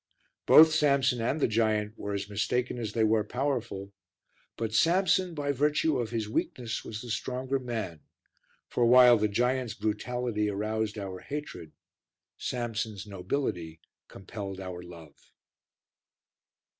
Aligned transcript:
Both 0.47 0.73
Samson 0.73 1.21
and 1.21 1.39
the 1.39 1.47
giant 1.47 1.95
were 1.95 2.15
as 2.15 2.27
mistaken 2.27 2.79
as 2.79 2.93
they 2.93 3.03
were 3.03 3.23
powerful, 3.23 3.93
but 4.57 4.73
Samson, 4.73 5.35
by 5.35 5.51
virtue 5.51 5.99
of 5.99 6.09
his 6.09 6.27
weakness, 6.27 6.83
was 6.83 7.03
the 7.03 7.11
stronger 7.11 7.59
man, 7.59 7.99
for, 8.67 8.83
while 8.83 9.17
the 9.17 9.27
giant's 9.27 9.75
brutality 9.75 10.49
aroused 10.49 10.97
our 10.97 11.19
hatred, 11.19 11.73
Samson's 12.35 13.05
nobility 13.05 13.79
compelled 14.07 14.59
our 14.59 14.81
love. 14.81 15.31